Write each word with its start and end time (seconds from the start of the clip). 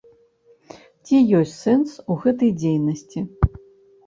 Ці 1.05 1.19
ёсць 1.39 1.53
сэнс 1.67 1.91
у 2.11 2.17
гэтай 2.25 2.51
дзейнасці? 2.63 3.19